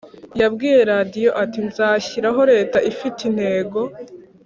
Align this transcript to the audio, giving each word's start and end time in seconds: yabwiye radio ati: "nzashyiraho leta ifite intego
yabwiye 0.41 0.79
radio 0.91 1.29
ati: 1.43 1.59
"nzashyiraho 1.69 2.41
leta 2.51 2.77
ifite 2.91 3.19
intego 3.29 3.79